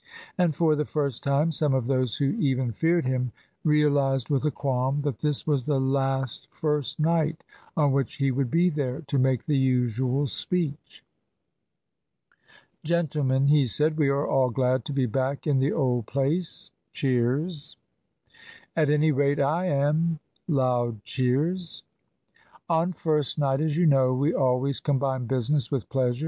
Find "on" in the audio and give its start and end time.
7.77-7.91, 22.67-22.91